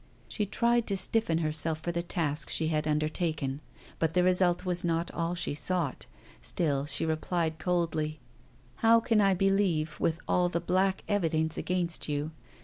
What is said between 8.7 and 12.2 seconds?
"How can I believe with all the black evidence against